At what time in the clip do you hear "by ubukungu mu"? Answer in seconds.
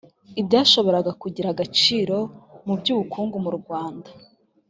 2.79-3.51